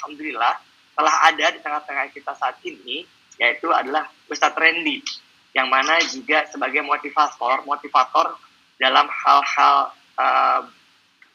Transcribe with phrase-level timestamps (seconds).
[0.00, 0.56] alhamdulillah
[0.96, 3.04] telah ada di tengah-tengah kita saat ini
[3.36, 5.04] yaitu adalah Ustadz Randy
[5.52, 8.32] yang mana juga sebagai motivator motivator
[8.80, 10.60] dalam hal-hal uh,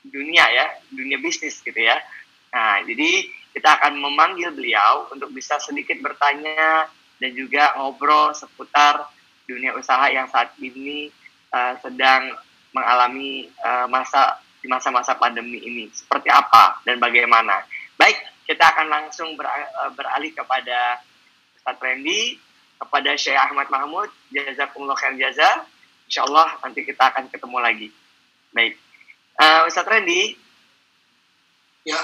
[0.02, 2.02] dunia ya dunia bisnis gitu ya
[2.50, 6.90] nah jadi kita akan memanggil beliau untuk bisa sedikit bertanya
[7.22, 9.08] dan juga ngobrol seputar
[9.46, 11.14] dunia usaha yang saat ini
[11.54, 12.34] uh, sedang
[12.76, 17.62] mengalami uh, masa di masa-masa pandemi ini seperti apa dan bagaimana.
[17.96, 21.02] Baik, kita akan langsung uh, beralih kepada
[21.58, 22.38] Ustaz Randy,
[22.78, 25.66] kepada Syekh Ahmad Mahmud, jazakumullah khair jaza.
[26.06, 27.88] Insya Allah nanti kita akan ketemu lagi.
[28.54, 28.78] Baik,
[29.42, 30.38] uh, Ustaz Randy.
[31.86, 32.02] Ya,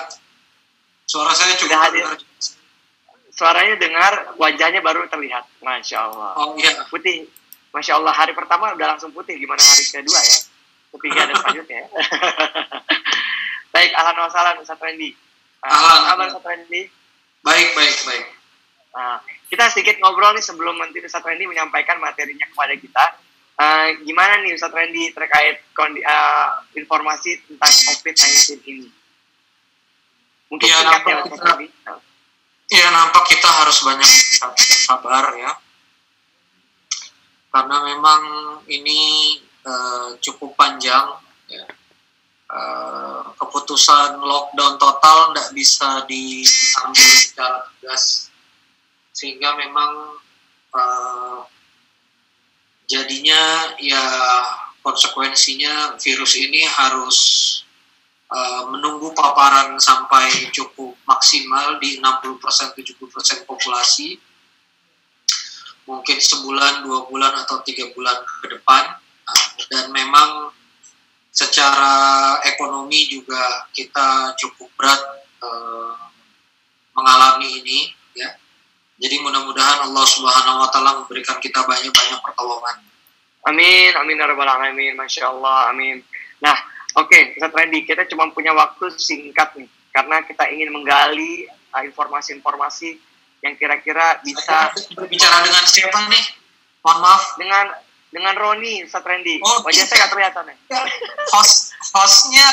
[1.11, 2.07] Suara saya cukup hadir.
[3.35, 5.43] Suaranya dengar, wajahnya baru terlihat.
[5.59, 6.31] Masya Allah.
[6.39, 6.71] Oh iya.
[6.87, 7.27] Putih.
[7.75, 9.35] Masya Allah, hari pertama udah langsung putih.
[9.35, 10.37] Gimana hari kedua ya?
[10.95, 11.83] Ketiga dan selanjutnya.
[13.75, 15.11] baik, ahlan wa salam Ustaz Randy.
[15.61, 16.01] Ahlan.
[16.09, 16.81] Kabar Ustaz Randy?
[17.41, 18.25] Baik, baik, baik.
[18.91, 23.05] Nah, kita sedikit ngobrol nih sebelum nanti Ustaz Randy menyampaikan materinya kepada kita.
[23.61, 28.89] Uh, gimana nih Ustaz Randy terkait kondi, uh, informasi tentang COVID-19 ini?
[30.49, 31.93] Mungkin ya, nampak ya, kita,
[32.67, 34.09] ya nampak kita harus banyak
[34.83, 35.55] sabar ya
[37.51, 38.21] karena memang
[38.71, 39.35] ini
[39.67, 41.19] uh, cukup panjang
[41.51, 41.67] ya.
[42.51, 48.27] Uh, keputusan lockdown total tidak bisa diambil secara tegas.
[49.15, 50.19] Sehingga memang
[50.75, 51.47] uh,
[52.91, 54.03] jadinya ya
[54.83, 57.19] konsekuensinya virus ini harus
[58.31, 64.15] Eh, menunggu paparan sampai cukup maksimal di 60% 70% populasi.
[65.83, 68.95] Mungkin sebulan dua bulan atau tiga bulan ke depan.
[69.03, 70.47] Nah, dan memang
[71.31, 75.01] secara ekonomi juga kita cukup berat
[75.39, 75.95] uh,
[76.93, 77.79] mengalami ini
[78.13, 78.29] ya
[79.01, 82.77] jadi mudah-mudahan Allah Subhanahu Wa Taala memberikan kita banyak-banyak pertolongan
[83.41, 85.97] Amin, amin, ya rabbal alamin, masya Allah, amin.
[86.45, 86.53] Nah,
[86.99, 89.63] Oke, okay, Ustaz Randy, kita cuma punya waktu singkat nih,
[89.95, 92.99] karena kita ingin menggali uh, informasi-informasi
[93.39, 96.25] yang kira-kira bisa berbicara dengan siapa nih?
[96.83, 97.23] Mohon maaf.
[97.39, 97.65] Dengan
[98.11, 99.39] dengan Roni, Ustaz Randy.
[99.39, 100.57] Oh, Wajah saya nggak kelihatan nih.
[100.67, 100.83] Ya.
[101.31, 102.47] Host hostnya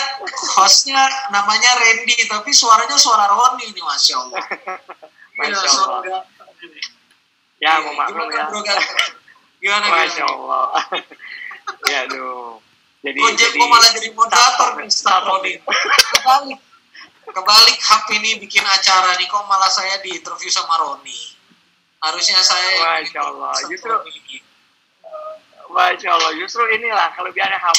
[0.55, 1.03] hostnya
[1.35, 4.43] namanya Randy, tapi suaranya suara Roni nih, masya Allah.
[5.35, 6.23] masya Allah.
[7.59, 8.47] Ya, mau maklum ya.
[9.59, 10.67] Gimana, Masya Allah.
[11.91, 12.63] ya, aduh.
[13.03, 15.59] Jadi, Gojek jadi, malah jadi moderator Mister Roni.
[15.63, 16.59] Kebalik.
[17.29, 21.35] Kebalik Hap ini bikin acara nih kok malah saya di interview sama Roni.
[21.99, 23.55] Harusnya saya Masya Allah.
[23.67, 23.91] Justru
[25.71, 26.33] Masya Allah.
[26.41, 27.79] Justru inilah kalau biar Hap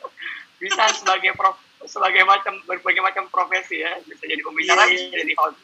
[0.62, 1.56] bisa sebagai prof
[1.86, 4.92] sebagai macam berbagai macam profesi ya bisa jadi pembicara yeah.
[4.92, 5.58] bisa jadi host.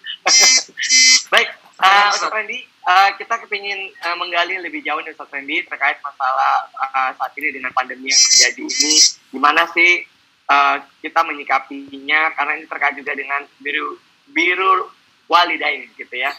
[1.35, 1.49] Baik,
[1.83, 6.71] uh, Ustaz Randy, uh, kita kepingin uh, menggali lebih jauh nih Ustaz Randy terkait masalah
[6.79, 8.93] uh, saat ini dengan pandemi yang terjadi ini.
[9.35, 10.07] Gimana sih
[10.47, 12.37] uh, kita menyikapinya?
[12.39, 13.99] Karena ini terkait juga dengan biru
[14.31, 14.89] biru
[15.27, 16.31] walidain gitu ya.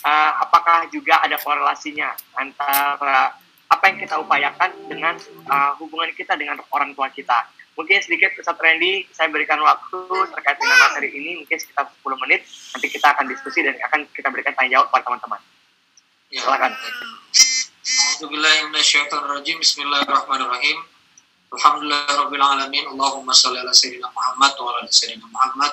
[0.00, 3.36] Uh, apakah juga ada korelasinya antara
[3.70, 5.14] apa yang kita upayakan dengan
[5.46, 7.46] uh, hubungan kita dengan orang tua kita?
[7.78, 10.04] Mungkin sedikit Ustaz Randy, saya berikan waktu
[10.36, 12.44] terkait dengan materi ini, mungkin sekitar 10 menit.
[12.76, 15.40] Nanti kita akan diskusi dan akan kita berikan tanya jawab kepada teman-teman.
[16.28, 16.42] Ya.
[16.44, 16.72] Silakan.
[18.20, 19.56] Alhamdulillahirrahmanirrahim.
[19.64, 20.78] Bismillahirrahmanirrahim.
[21.56, 22.84] Alhamdulillahirrahmanirrahim.
[22.92, 25.72] Allahumma salli ala sayyidina Muhammad wa ala sayyidina Muhammad.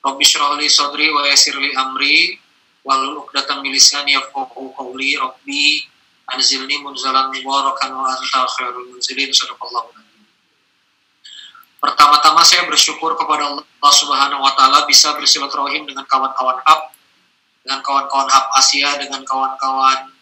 [0.00, 2.38] Rabbi syrahli sadri wa yasirli amri
[2.86, 5.92] wal uqdatan min lisani yafqahu qawli rabbi
[6.32, 9.92] anzilni munzalan mubarakan wa anta khairul munzilin sadaqallahu
[11.84, 16.94] Pertama-tama saya bersyukur kepada Allah Subhanahu wa taala bisa bersilaturahim dengan kawan-kawan hub
[17.64, 20.12] dengan kawan-kawan Hub Asia, dengan kawan-kawan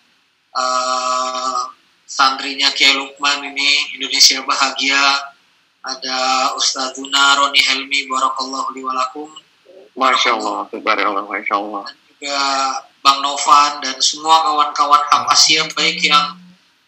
[0.54, 1.70] uh,
[2.06, 5.02] santrinya Kiai Lukman ini Indonesia Bahagia,
[5.82, 6.19] ada
[6.54, 9.26] Ustazuna Roni Helmi, Barakallahu liwalakum.
[9.98, 11.82] Masya Allah, Masya Allah.
[11.90, 12.38] Dan juga
[13.02, 16.38] Bang Novan dan semua kawan-kawan Hub Asia baik yang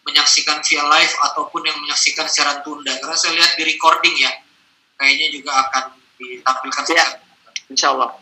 [0.07, 2.95] menyaksikan via live ataupun yang menyaksikan secara tunda.
[2.97, 4.31] Karena saya lihat di recording ya,
[4.95, 5.83] kayaknya juga akan
[6.15, 7.07] ditampilkan ya,
[7.67, 8.15] Insya Allah.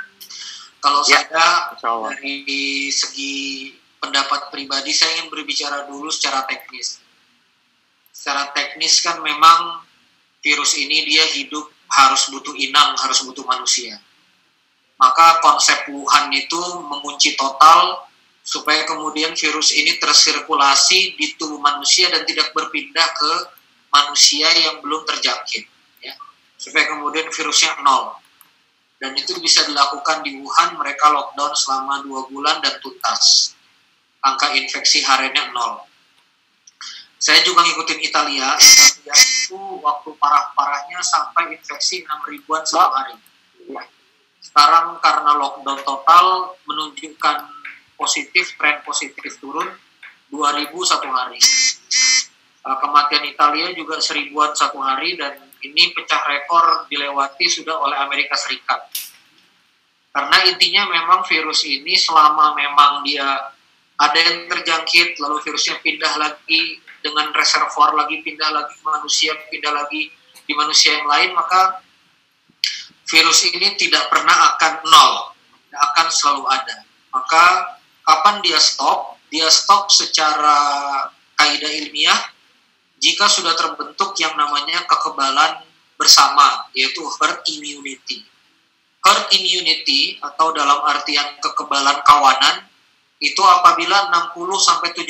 [0.81, 3.72] Kalau ya, saya dari segi
[4.04, 7.00] pendapat pribadi saya ingin berbicara dulu secara teknis.
[8.12, 9.80] Secara teknis kan memang
[10.44, 13.95] virus ini dia hidup harus butuh inang, harus butuh manusia.
[15.04, 18.08] Maka konsep Wuhan itu mengunci total
[18.40, 23.32] supaya kemudian virus ini tersirkulasi di tubuh manusia dan tidak berpindah ke
[23.92, 25.68] manusia yang belum terjangkit.
[26.00, 26.16] Ya.
[26.56, 28.16] Supaya kemudian virusnya nol.
[28.96, 33.52] Dan itu bisa dilakukan di Wuhan mereka lockdown selama dua bulan dan tuntas.
[34.24, 35.84] Angka infeksi hariannya nol.
[37.20, 38.56] Saya juga ngikutin Italia.
[38.56, 43.20] Italia itu waktu parah-parahnya sampai infeksi 6 ribuan satu hari
[44.54, 47.38] sekarang karena lockdown total menunjukkan
[47.98, 49.66] positif tren positif turun
[50.30, 51.42] 2000 satu hari
[52.62, 58.36] uh, kematian Italia juga seribuan satu hari dan ini pecah rekor dilewati sudah oleh Amerika
[58.36, 58.84] Serikat.
[60.14, 63.26] Karena intinya memang virus ini selama memang dia
[63.98, 70.14] ada yang terjangkit lalu virusnya pindah lagi dengan reservoir lagi pindah lagi manusia pindah lagi
[70.44, 71.82] di manusia yang lain maka
[73.08, 75.14] virus ini tidak pernah akan nol
[75.74, 80.56] akan selalu ada maka kapan dia stop dia stop secara
[81.36, 82.20] kaidah ilmiah
[83.04, 85.60] jika sudah terbentuk yang namanya kekebalan
[86.00, 88.24] bersama, yaitu herd immunity.
[89.04, 92.64] Herd immunity atau dalam artian kekebalan kawanan
[93.20, 95.04] itu apabila 60-70%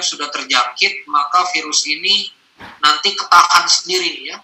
[0.00, 2.32] sudah terjangkit, maka virus ini
[2.80, 4.36] nanti ketahan sendiri ya.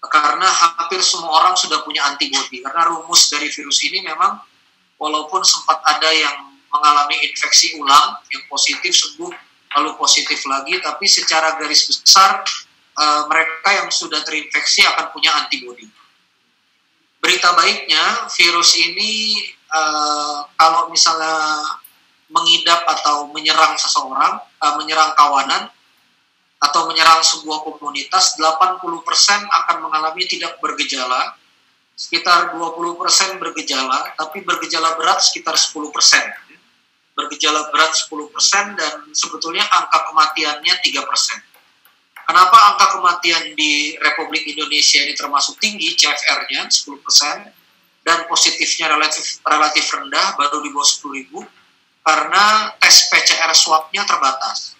[0.00, 2.62] Karena hampir semua orang sudah punya antibodi.
[2.62, 4.38] Karena rumus dari virus ini memang
[5.00, 9.32] walaupun sempat ada yang mengalami infeksi ulang, yang positif sembuh
[9.76, 12.40] lalu positif lagi, tapi secara garis besar
[12.96, 15.84] uh, mereka yang sudah terinfeksi akan punya antibodi.
[17.20, 21.60] Berita baiknya, virus ini uh, kalau misalnya
[22.32, 25.68] mengidap atau menyerang seseorang, uh, menyerang kawanan,
[26.56, 28.80] atau menyerang sebuah komunitas, 80%
[29.44, 31.36] akan mengalami tidak bergejala,
[31.96, 36.46] sekitar 20% bergejala, tapi bergejala berat sekitar 10%
[37.16, 40.92] bergejala berat 10% dan sebetulnya angka kematiannya 3%.
[42.28, 49.88] Kenapa angka kematian di Republik Indonesia ini termasuk tinggi, CFR-nya 10%, dan positifnya relatif relatif
[49.88, 51.40] rendah, baru di bawah 10 ribu,
[52.04, 54.75] karena tes PCR swab-nya terbatas.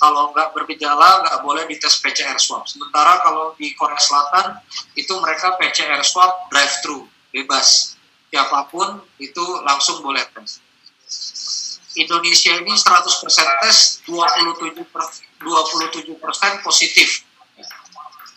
[0.00, 2.64] Kalau nggak bergejala, nggak boleh dites PCR swab.
[2.64, 4.56] Sementara kalau di Korea Selatan,
[4.96, 7.04] itu mereka PCR swab drive-thru,
[7.36, 8.00] bebas.
[8.32, 10.62] Siapa pun itu langsung boleh tes
[11.98, 13.76] Indonesia ini 100% tes
[14.06, 15.02] 27 per,
[15.42, 17.26] 27 persen positif.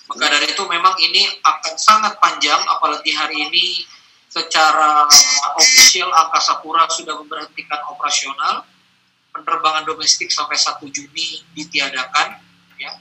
[0.09, 3.85] Maka dari itu memang ini akan sangat panjang, apalagi hari ini
[4.25, 5.05] secara
[5.61, 8.65] official Angkasa Pura sudah memberhentikan operasional,
[9.33, 12.37] penerbangan domestik sampai 1 Juni ditiadakan.
[12.77, 12.93] Ya,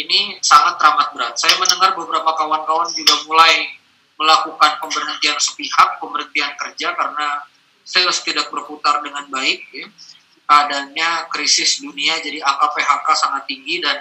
[0.00, 1.34] ini sangat teramat berat.
[1.36, 3.76] Saya mendengar beberapa kawan-kawan juga mulai
[4.16, 7.44] melakukan pemberhentian sepihak, pemberhentian kerja karena
[7.84, 9.86] sales tidak berputar dengan baik, ya.
[10.48, 13.98] adanya krisis dunia, jadi angka PHK sangat tinggi dan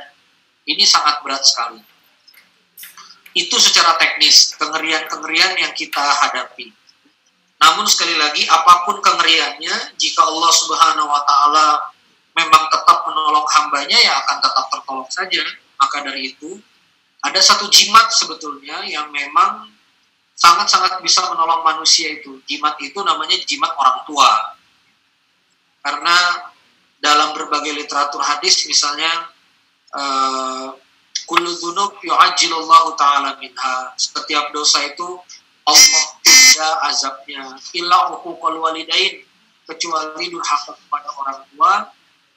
[0.65, 1.83] ini sangat berat sekali.
[3.35, 6.71] Itu secara teknis, kengerian-kengerian yang kita hadapi.
[7.65, 11.67] Namun sekali lagi, apa pun kengeriannya, jika Allah Subhanahu wa Ta'ala
[12.37, 15.41] memang tetap menolong hambanya, ya akan tetap tertolong saja.
[15.81, 16.61] Maka dari itu,
[17.25, 19.65] ada satu jimat sebetulnya yang memang
[20.37, 22.37] sangat-sangat bisa menolong manusia itu.
[22.45, 24.29] Jimat itu namanya jimat orang tua.
[25.81, 26.17] Karena
[27.01, 29.09] dalam berbagai literatur hadis misalnya
[29.89, 30.69] uh,
[31.25, 31.97] kullu dzunub
[32.93, 33.75] taala minha.
[33.97, 35.17] Setiap dosa itu
[35.65, 39.25] Allah tidak azabnya illa uququl walidain
[39.65, 41.73] kecuali durhaka kepada orang tua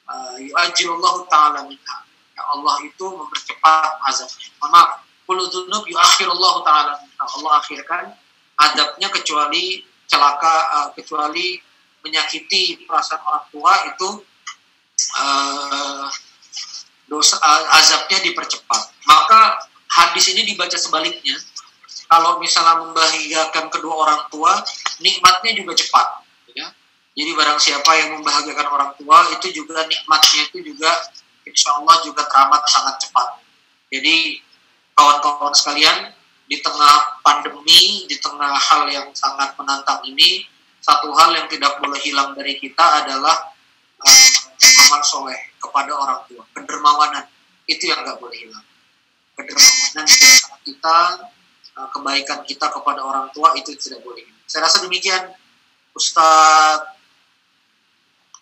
[0.09, 1.97] uh, taala minha.
[2.33, 4.49] Ya Allah itu mempercepat azabnya.
[4.65, 8.17] Maaf, kullu dzunub yuakhirullahu taala Allah akhirkan
[8.57, 11.61] adabnya kecuali celaka uh, kecuali
[12.01, 14.09] menyakiti perasaan orang tua itu
[15.21, 16.07] uh,
[17.05, 17.37] dosa
[17.77, 18.81] azabnya dipercepat.
[19.05, 21.37] Maka hadis ini dibaca sebaliknya.
[22.09, 24.57] Kalau misalnya membahagiakan kedua orang tua,
[24.97, 26.25] nikmatnya juga cepat.
[26.57, 26.73] Ya.
[27.13, 30.89] Jadi barang siapa yang membahagiakan orang tua itu juga nikmatnya itu juga
[31.45, 33.27] insya Allah juga teramat sangat cepat.
[33.93, 34.41] Jadi
[34.97, 36.11] kawan-kawan sekalian,
[36.49, 40.49] di tengah pandemi, di tengah hal yang sangat menantang ini,
[40.81, 43.53] satu hal yang tidak boleh hilang dari kita adalah
[44.01, 44.29] uh,
[44.89, 47.29] amal soleh kepada orang tua, kedermawanan
[47.69, 48.65] itu yang nggak boleh hilang.
[49.37, 50.05] Kedermawanan
[50.65, 51.38] kita, uh,
[51.87, 54.25] kebaikan kita kepada orang tua itu tidak boleh.
[54.43, 55.31] Saya rasa demikian,
[55.95, 56.97] Ustadz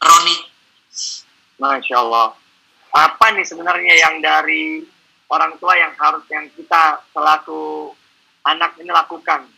[0.01, 0.37] Roni.
[1.57, 2.37] Masya Allah.
[2.93, 4.85] Apa nih sebenarnya yang dari
[5.29, 7.93] orang tua yang harus yang kita selaku
[8.45, 9.49] anak ini lakukan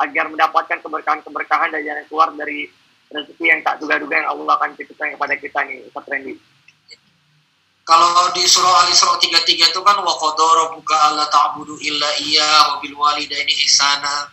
[0.00, 2.68] agar mendapatkan keberkahan-keberkahan dan jangan keluar dari
[3.12, 6.34] rezeki yang tak duga-duga yang Allah akan titipkan kepada kita nih Ustaz Randy.
[7.82, 12.74] Kalau di surah Al-Isra 33 itu kan wa qadara rabbuka alla ta'budu illa iya wa
[12.78, 14.30] bil walidaini ihsana.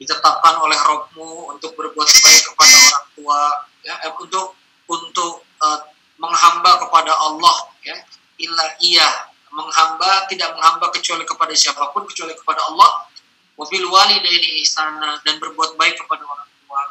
[0.00, 3.40] ditetapkan oleh Robmu untuk berbuat baik kepada orang tua,
[3.84, 4.56] ya, eh, untuk
[4.88, 5.76] untuk uh,
[6.16, 7.92] menghamba kepada Allah, ya,
[8.40, 13.12] illa iya menghamba tidak menghamba kecuali kepada siapa pun kecuali kepada Allah,
[13.60, 16.82] mobil walidaini ihsana dan berbuat baik kepada orang tua.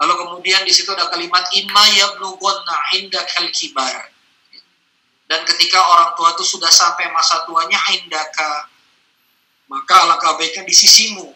[0.00, 4.08] Lalu kemudian di situ ada kalimat imma yablughanna indakal kibar.
[5.30, 8.66] Dan ketika orang tua itu sudah sampai masa tuanya indaka,
[9.70, 11.30] maka alangkah baiknya di sisimu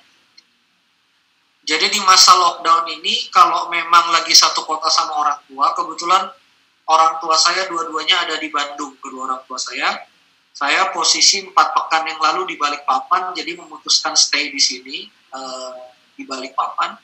[1.64, 6.28] jadi di masa lockdown ini kalau memang lagi satu kota sama orang tua, kebetulan
[6.84, 9.96] orang tua saya dua-duanya ada di Bandung, kedua orang tua saya.
[10.54, 15.72] Saya posisi empat pekan yang lalu di Balikpapan, jadi memutuskan stay di sini uh,
[16.14, 16.94] di Balikpapan.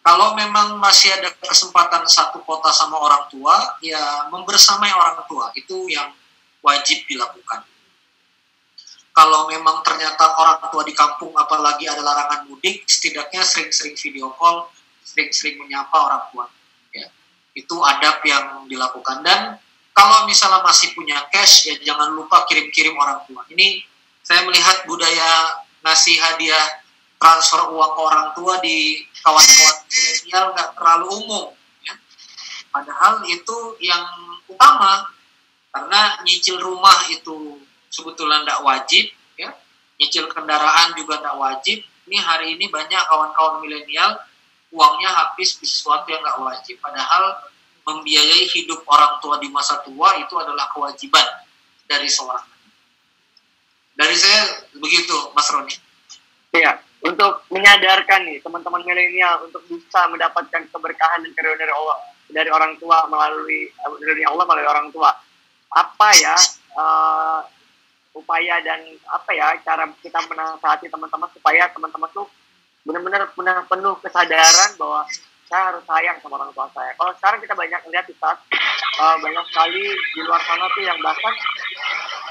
[0.00, 5.52] Kalau memang masih ada kesempatan satu kota sama orang tua, ya membersamai orang tua.
[5.52, 6.08] Itu yang
[6.64, 7.68] wajib dilakukan.
[9.10, 14.70] Kalau memang ternyata orang tua di kampung apalagi ada larangan mudik setidaknya sering-sering video call
[15.04, 16.46] sering-sering menyapa orang tua.
[16.94, 17.10] Ya
[17.52, 19.26] itu adab yang dilakukan.
[19.26, 19.58] Dan
[19.90, 23.42] kalau misalnya masih punya cash ya jangan lupa kirim-kirim orang tua.
[23.50, 23.82] Ini
[24.22, 26.66] saya melihat budaya ngasih hadiah
[27.20, 31.44] transfer uang ke orang tua di kawan-kawan milenial nggak terlalu umum
[31.84, 31.94] ya.
[32.72, 34.08] padahal itu yang
[34.48, 35.12] utama
[35.70, 37.60] karena nyicil rumah itu
[37.92, 39.04] sebetulnya tidak wajib
[39.38, 39.54] ya.
[40.00, 41.78] Nyicil kendaraan juga tidak wajib.
[42.10, 44.18] Ini hari ini banyak kawan-kawan milenial
[44.74, 46.82] uangnya habis di sesuatu yang nggak wajib.
[46.82, 47.38] Padahal
[47.86, 51.26] membiayai hidup orang tua di masa tua itu adalah kewajiban
[51.86, 52.48] dari seorang.
[53.94, 55.76] Dari saya begitu Mas Roni.
[56.50, 61.98] Iya untuk menyadarkan nih teman-teman milenial untuk bisa mendapatkan keberkahan dan karunia dari Allah
[62.30, 63.72] dari orang tua melalui
[64.04, 65.10] dari Allah melalui orang tua
[65.70, 66.36] apa ya
[66.76, 67.40] uh,
[68.12, 72.26] upaya dan apa ya cara kita menasihati teman-teman supaya teman-teman tuh
[72.84, 73.28] benar-benar
[73.68, 75.06] penuh kesadaran bahwa
[75.50, 76.94] saya harus sayang sama orang tua saya.
[76.94, 78.38] Kalau sekarang kita banyak lihat di saat
[79.02, 79.82] uh, banyak sekali
[80.14, 81.34] di luar sana tuh yang bahkan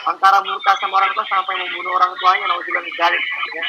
[0.08, 3.66] antara murka sama orang tua sampai membunuh orang tuanya, lalu juga negalik, ya.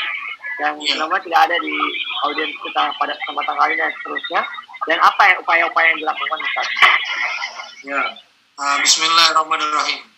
[0.61, 1.21] Yang yeah.
[1.25, 1.75] tidak ada di
[2.29, 4.41] audiens kita pada kesempatan kali dan seterusnya.
[4.89, 6.69] Dan apa ya upaya-upaya yang dilakukan Ustaz?
[7.81, 8.03] Ya,
[8.61, 10.11] uh, Bismillahirrahmanirrahim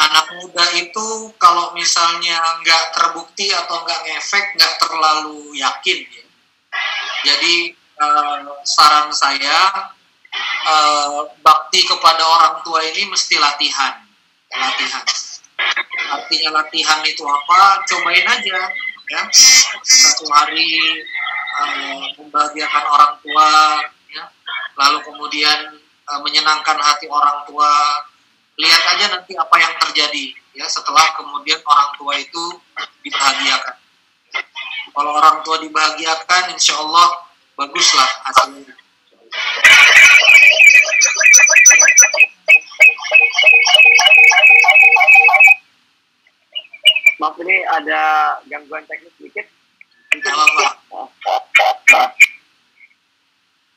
[0.00, 6.24] anak muda itu kalau misalnya nggak terbukti atau nggak ngefek nggak terlalu yakin ya.
[7.30, 7.54] jadi
[8.00, 9.92] uh, saran saya
[10.66, 14.00] uh, bakti kepada orang tua ini mesti latihan
[14.50, 15.04] latihan
[16.10, 18.58] artinya latihan itu apa cobain aja
[19.10, 19.26] ya
[19.82, 20.78] satu hari
[21.58, 23.50] uh, membahagiakan orang tua
[24.14, 24.24] ya
[24.78, 25.58] lalu kemudian
[26.06, 27.70] uh, menyenangkan hati orang tua
[28.54, 32.44] lihat aja nanti apa yang terjadi ya setelah kemudian orang tua itu
[33.06, 33.76] dibahagiakan.
[34.90, 37.08] Kalau orang tua dibahagiakan, insya Allah
[37.54, 38.74] baguslah hasilnya.
[47.20, 48.00] Maaf ini ada
[48.48, 49.44] gangguan teknis sedikit.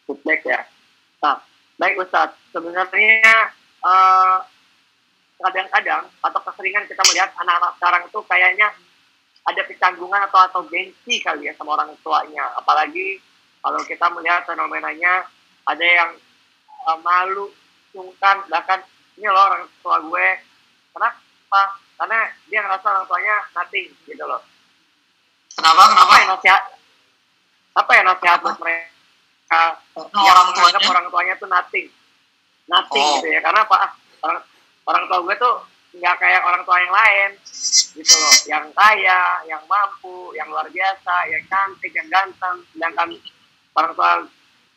[0.07, 0.63] Feedback ya.
[1.19, 1.43] Nah,
[1.75, 2.39] baik Ustadz.
[2.55, 3.51] Sebenarnya
[3.83, 4.47] uh,
[5.43, 8.67] kadang-kadang atau keseringan kita melihat anak-anak sekarang itu kayaknya
[9.43, 13.19] ada kecanggungan atau atau gengsi kali ya sama orang tuanya apalagi
[13.59, 15.27] kalau kita melihat fenomenanya
[15.67, 16.15] ada yang
[16.87, 17.51] uh, malu
[17.91, 18.79] sungkan bahkan
[19.19, 20.27] ini loh orang tua gue
[20.95, 21.61] kenapa
[22.03, 22.19] karena
[22.51, 24.43] dia ngerasa orang tuanya nothing gitu loh.
[25.55, 25.87] Kenapa?
[25.87, 26.03] Kenapa?
[26.03, 26.63] Apa ya nasihat?
[27.79, 29.63] Apa ya nasihat buat mereka?
[30.11, 30.79] Yang orang tuanya?
[30.83, 31.87] orang tuanya tuh nothing.
[32.67, 33.15] Nothing oh.
[33.23, 33.39] gitu ya.
[33.39, 33.95] Karena apa?
[34.19, 34.43] Orang
[34.83, 35.55] orang tua gue tuh
[35.95, 37.29] nggak kayak orang tua yang lain.
[37.95, 38.35] Gitu loh.
[38.51, 42.67] Yang kaya yang mampu yang luar biasa yang cantik yang ganteng.
[42.75, 43.15] Sedangkan
[43.79, 44.11] orang tua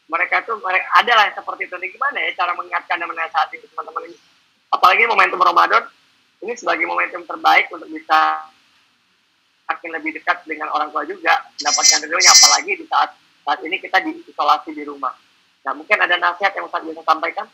[0.06, 1.75] mereka tuh mereka ada lah seperti itu.
[1.75, 4.18] Nih gimana ya cara mengingatkan dan menasihati teman-teman ini?
[4.71, 5.90] Apalagi momentum Ramadan
[6.47, 8.47] ini sebagai momentum terbaik untuk bisa
[9.67, 13.11] makin lebih dekat dengan orang tua juga mendapatkan ridhonya apalagi di saat
[13.43, 15.11] saat ini kita diisolasi di rumah
[15.67, 17.50] nah mungkin ada nasihat yang Ustaz bisa sampaikan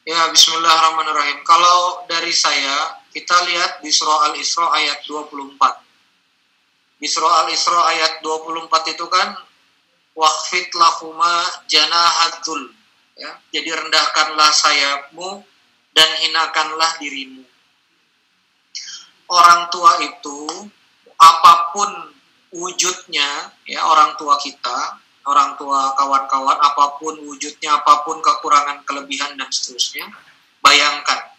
[0.00, 1.44] Ya, bismillahirrahmanirrahim.
[1.44, 5.60] Kalau dari saya, kita lihat di surah Al-Isra ayat 24.
[6.96, 9.36] Di surah Al-Isra ayat 24 itu kan
[10.16, 12.72] waqfit lahuma janahadzul.
[13.20, 15.44] Ya, jadi rendahkanlah sayapmu
[15.94, 17.44] dan hinakanlah dirimu.
[19.30, 20.48] Orang tua itu
[21.20, 21.90] apa pun
[22.50, 29.38] wujudnya ya orang tua kita orang tua kawan-kawan apa pun wujudnya apa pun kekurangan kelebihan
[29.38, 30.10] dan seterusnya
[30.58, 31.30] bayangkan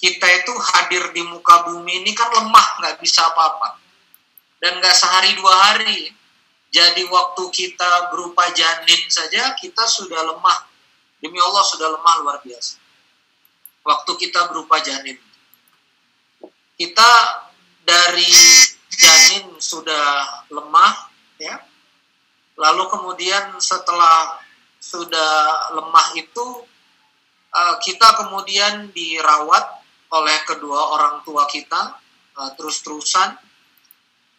[0.00, 3.76] kita itu hadir di muka bumi ini kan lemah nggak bisa apa-apa
[4.60, 6.08] dan nggak sehari dua hari.
[6.70, 10.70] Jadi waktu kita berupa janin saja kita sudah lemah.
[11.20, 12.79] Demi Allah sudah lemah luar biasa.
[13.80, 15.16] Waktu kita berupa janin.
[16.76, 17.10] Kita
[17.84, 18.32] dari
[18.92, 20.94] janin sudah lemah
[21.40, 21.56] ya.
[22.60, 24.36] Lalu kemudian setelah
[24.80, 25.32] sudah
[25.76, 26.46] lemah itu
[27.52, 31.94] eh, kita kemudian dirawat oleh kedua orang tua kita
[32.34, 33.38] uh, terus-terusan.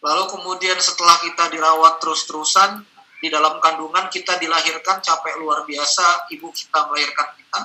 [0.02, 2.82] Lalu kemudian setelah kita dirawat terus-terusan
[3.22, 7.60] di dalam kandungan kita dilahirkan capek luar biasa, ibu kita melahirkan kita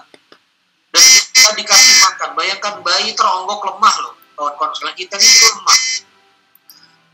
[0.93, 1.09] dan
[1.55, 2.29] dikasih makan.
[2.35, 5.79] Bayangkan bayi teronggok lemah loh, kawan-kawan kita ini itu lemah,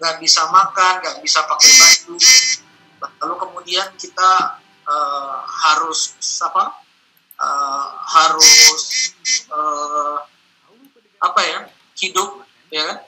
[0.02, 2.16] nggak bisa makan, nggak bisa pakai baju.
[3.04, 4.32] Lalu kemudian kita
[4.88, 6.82] uh, harus apa?
[7.34, 8.86] Uh, harus
[9.52, 10.22] uh,
[11.24, 11.60] apa ya
[11.98, 13.00] hidup ya kan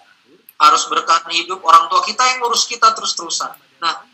[0.55, 3.51] harus bertahan hidup orang tua kita yang ngurus kita terus-terusan
[3.83, 4.07] nah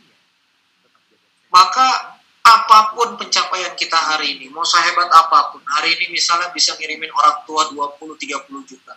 [1.53, 2.11] maka
[2.51, 7.08] apa pun pencapaian kita hari ini mau sehebat apa pun hari ini misalnya bisa ngirimin
[7.15, 8.91] orang tua 20-30 juta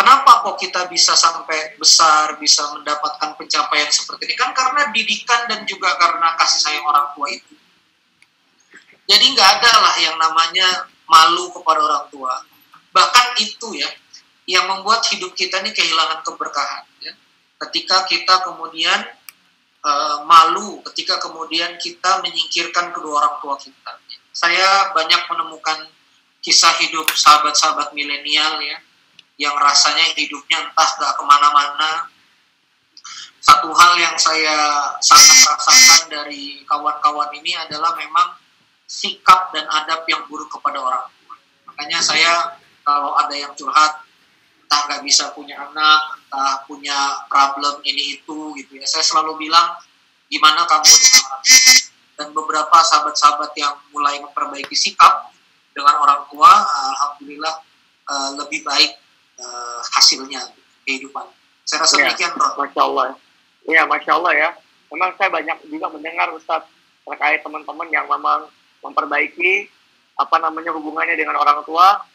[0.00, 5.68] kenapa kok kita bisa sampai besar bisa mendapatkan pencapaian seperti ini kan karena didikan dan
[5.68, 7.54] juga karena kasih sayang orang tua itu
[9.04, 12.32] jadi nggak ada lah yang namanya malu kepada orang tua
[12.92, 13.88] bahkan itu ya
[14.46, 16.84] yang membuat hidup kita ini kehilangan keberkahan.
[17.02, 17.12] Ya.
[17.66, 19.06] Ketika kita kemudian
[19.82, 23.92] uh, malu, ketika kemudian kita menyingkirkan kedua orang tua kita.
[24.32, 25.92] Saya banyak menemukan
[26.42, 28.78] kisah hidup sahabat-sahabat milenial ya,
[29.38, 32.08] yang rasanya hidupnya entah gak ke mana-mana.
[33.42, 38.38] Satu hal yang saya sangat rasakan dari kawan-kawan ini adalah memang
[38.86, 41.34] sikap dan adab yang buruk kepada orang tua.
[41.66, 42.54] Makanya saya
[42.86, 44.06] kalau ada yang curhat,
[44.72, 46.96] entah nggak bisa punya anak, entah punya
[47.28, 48.88] problem ini itu gitu ya.
[48.88, 49.76] Saya selalu bilang
[50.32, 51.68] gimana kamu dengan orang tua.
[52.16, 55.28] Dan beberapa sahabat-sahabat yang mulai memperbaiki sikap
[55.76, 56.48] dengan orang tua,
[56.88, 57.60] alhamdulillah
[58.08, 58.96] uh, lebih baik
[59.44, 60.40] uh, hasilnya
[60.88, 61.28] kehidupan.
[61.68, 62.56] Saya rasa ya, demikian, Bro.
[62.56, 63.04] Masya Allah.
[63.68, 64.48] Iya, Masya Allah ya.
[64.88, 66.68] Memang saya banyak juga mendengar Ustadz
[67.04, 68.48] terkait teman-teman yang memang
[68.80, 69.68] memperbaiki
[70.16, 72.08] apa namanya hubungannya dengan orang tua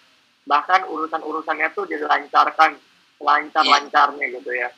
[0.48, 2.80] bahkan urusan-urusannya tuh dilancarkan
[3.20, 4.72] lancar-lancarnya gitu ya.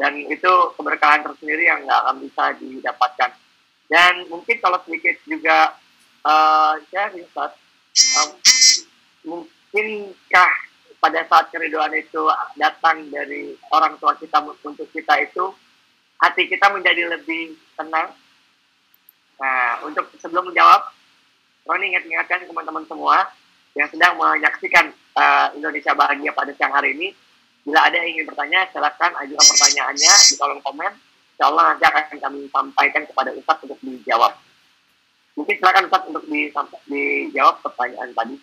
[0.00, 3.30] Dan itu keberkahan tersendiri yang nggak akan bisa didapatkan.
[3.90, 5.76] Dan mungkin kalau sedikit juga
[6.24, 7.52] uh, saya riset
[8.16, 8.30] um,
[9.28, 10.52] mungkinkah
[11.00, 15.52] pada saat keriduan itu datang dari orang tua kita untuk kita itu
[16.20, 18.12] hati kita menjadi lebih tenang?
[19.40, 20.96] Nah untuk sebelum menjawab
[21.68, 23.28] Roni ingat-ingatkan teman-teman semua
[23.80, 27.08] yang sedang menyaksikan uh, Indonesia Bahagia pada siang hari ini.
[27.64, 30.92] Bila ada yang ingin bertanya, silakan ajukan pertanyaannya di kolom komen.
[31.36, 34.36] Insya Allah nanti akan kami sampaikan kepada Ustadz untuk dijawab.
[35.40, 38.36] Mungkin silakan Ustadz untuk dijawab pertanyaan tadi.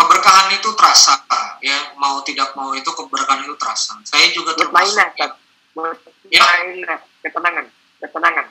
[0.00, 1.12] Keberkahan itu terasa,
[1.60, 4.00] ya mau tidak mau itu keberkahan itu terasa.
[4.08, 4.96] Saya juga termasuk.
[4.96, 5.28] Mutmainah, ya.
[5.76, 7.66] Mutmainah, ketenangan,
[8.00, 8.46] ketenangan.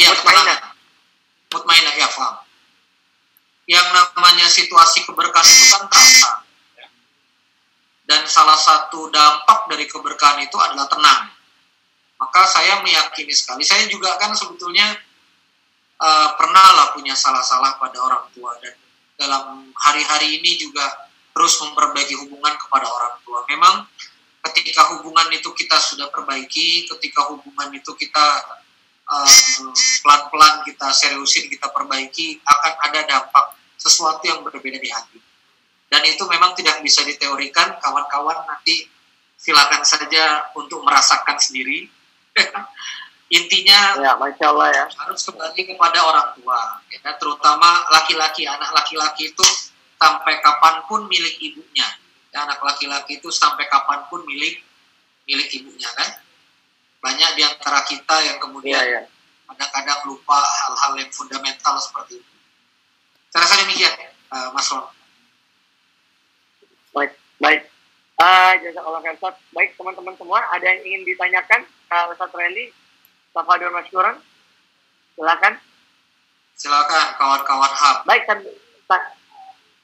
[0.00, 0.56] Iya, Mutmainah.
[1.52, 2.47] Mutmainah, ya paham
[3.68, 6.30] yang namanya situasi keberkahan itu kan terasa.
[8.08, 11.28] Dan salah satu dampak dari keberkahan itu adalah tenang.
[12.16, 14.96] Maka saya meyakini sekali, saya juga kan sebetulnya
[16.00, 18.74] uh, pernah lah punya salah-salah pada orang tua dan
[19.20, 20.88] dalam hari-hari ini juga
[21.36, 23.44] terus memperbaiki hubungan kepada orang tua.
[23.52, 23.84] Memang
[24.50, 28.26] ketika hubungan itu kita sudah perbaiki, ketika hubungan itu kita
[29.08, 29.72] pelan
[30.04, 35.18] pelan-pelan kita seriusin, kita perbaiki, akan ada dampak sesuatu yang berbeda di hati.
[35.88, 38.84] Dan itu memang tidak bisa diteorikan, kawan-kawan nanti
[39.40, 41.88] silakan saja untuk merasakan sendiri.
[43.38, 44.84] Intinya ya, Masya Allah ya.
[45.04, 49.44] harus kembali kepada orang tua, ya, terutama laki-laki, anak laki-laki itu
[49.96, 51.88] sampai kapan pun milik ibunya.
[52.28, 54.60] Ya, anak laki-laki itu sampai kapan pun milik
[55.28, 56.27] milik ibunya kan.
[56.98, 59.02] Banyak di antara kita yang kemudian ya, ya.
[59.54, 62.32] kadang-kadang lupa hal-hal yang fundamental seperti itu.
[63.30, 63.94] Saya rasa demikian,
[64.34, 64.88] uh, Mas Ron.
[66.96, 67.62] Baik, baik.
[68.18, 69.38] Uh, jasa Allah Ustaz.
[69.54, 72.74] Baik, teman-teman semua, ada yang ingin ditanyakan ke Ustaz Randy?
[73.30, 74.18] Tafadur Masyuran?
[75.14, 75.54] Silakan.
[76.58, 77.96] Silakan, kawan-kawan HAB.
[78.10, 78.50] Baik, sambil,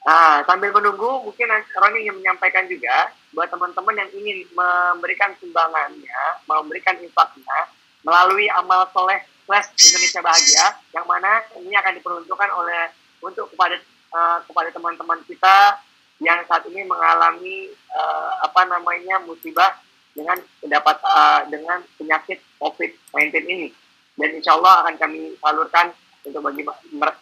[0.03, 1.47] uh, sambil menunggu, mungkin
[1.79, 7.67] Roni ingin menyampaikan juga buat teman-teman yang ingin memberikan sumbangannya, memberikan infaknya
[8.07, 13.75] melalui amal soleh plus Indonesia Bahagia, yang mana ini akan diperuntukkan oleh untuk kepada
[14.15, 15.83] uh, kepada teman-teman kita
[16.23, 19.75] yang saat ini mengalami uh, apa namanya musibah
[20.15, 23.67] dengan mendapat uh, dengan penyakit COVID-19 ini.
[24.15, 25.91] Dan insya Allah akan kami salurkan
[26.23, 26.63] untuk bagi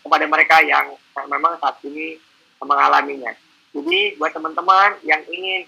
[0.05, 0.93] kepada mereka yang
[1.25, 2.21] memang saat ini
[2.61, 3.33] mengalaminya.
[3.73, 5.65] Jadi buat teman-teman yang ingin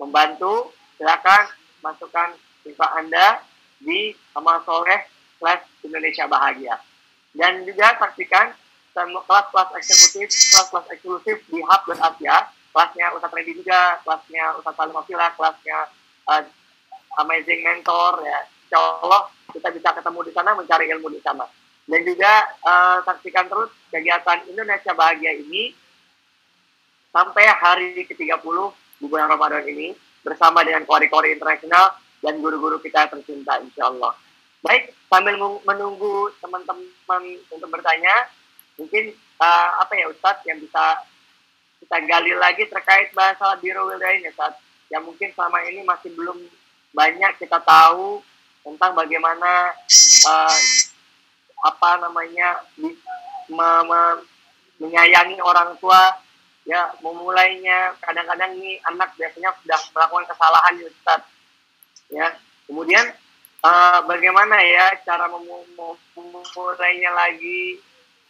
[0.00, 1.52] membantu, silakan
[1.84, 2.32] masukkan
[2.64, 3.44] info Anda
[3.80, 5.04] di Amal Soleh
[5.36, 6.80] Kelas Indonesia Bahagia.
[7.36, 8.50] Dan juga saksikan
[8.96, 15.78] kelas-kelas eksekutif, kelas-kelas eksklusif di Hub.asia, kelasnya Ustadz Reddy juga, kelasnya Ustadz Salim Afila, kelasnya
[16.26, 16.42] uh,
[17.22, 18.40] Amazing Mentor, ya.
[18.66, 21.46] Insya Allah kita bisa ketemu di sana, mencari ilmu di sana.
[21.86, 25.74] Dan juga uh, saksikan terus kegiatan Indonesia Bahagia ini
[27.10, 28.46] sampai hari ke-30
[29.00, 34.12] di bulan Ramadan ini bersama dengan kori-kori internasional dan guru-guru kita tercinta insya Allah.
[34.60, 38.28] Baik, sambil menunggu teman-teman untuk bertanya,
[38.76, 41.00] mungkin uh, apa ya Ustadz yang bisa
[41.80, 44.60] kita gali lagi terkait bahasa Biro Wildain ya Ustadz,
[44.92, 46.36] yang mungkin selama ini masih belum
[46.92, 48.20] banyak kita tahu
[48.60, 49.72] tentang bagaimana
[50.28, 50.58] uh,
[51.64, 52.92] apa namanya me,
[53.48, 54.00] me,
[54.76, 56.20] menyayangi orang tua
[56.70, 57.98] ya memulainya.
[57.98, 61.20] Kadang-kadang nih anak biasanya sudah melakukan kesalahan ya Ustaz
[62.10, 62.26] ya
[62.66, 63.06] kemudian
[63.62, 67.82] uh, bagaimana ya cara memulainya lagi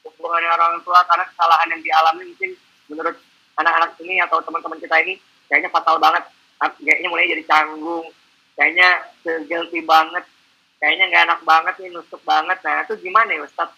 [0.09, 1.05] hubungan orang tua?
[1.05, 2.51] Karena kesalahan yang dialami mungkin
[2.89, 3.17] menurut
[3.61, 5.21] anak-anak ini atau teman-teman kita ini
[5.53, 6.25] kayaknya fatal banget.
[6.61, 8.09] Kayaknya mulai jadi canggung.
[8.57, 8.89] Kayaknya
[9.49, 10.25] guilty banget.
[10.81, 12.57] Kayaknya nggak enak banget nih nusuk banget.
[12.65, 13.69] Nah itu gimana ya Ustaz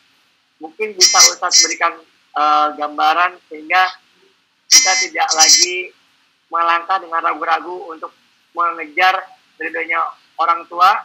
[0.63, 1.99] mungkin bisa Ustaz berikan
[2.39, 3.83] uh, gambaran sehingga
[4.73, 5.93] kita tidak lagi
[6.49, 8.13] melangkah dengan ragu-ragu untuk
[8.57, 9.21] mengejar
[9.61, 10.01] ridhonya
[10.41, 11.05] orang tua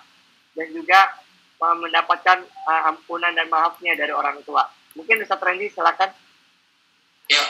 [0.55, 1.11] dan juga
[1.59, 4.63] mendapatkan uh, ampunan dan maafnya dari orang tua.
[4.95, 6.09] Mungkin Ustaz Randy silakan.
[7.27, 7.43] Ya.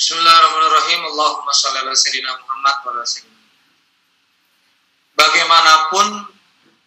[0.00, 1.00] Bismillahirrahmanirrahim.
[1.12, 3.04] Allahumma shalli ala sayyidina Muhammad wa ala
[5.12, 6.06] Bagaimanapun